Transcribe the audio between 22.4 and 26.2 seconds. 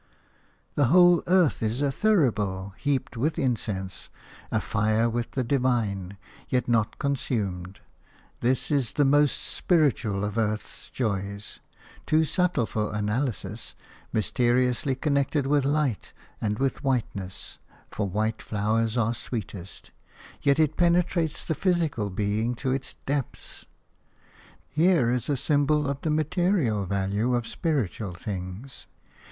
to its depths. Here is a symbol of the